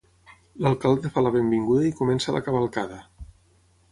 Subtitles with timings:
[0.67, 3.01] L'alcalde fa la benvinguda i comença la "cavalcada".